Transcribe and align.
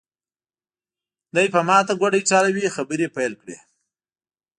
دی 1.35 1.45
په 1.53 1.59
ماته 1.67 1.93
ګوډه 2.01 2.17
ایټالوي 2.19 2.73
خبرې 2.75 3.07
پیل 3.15 3.33
کړې. 3.41 3.57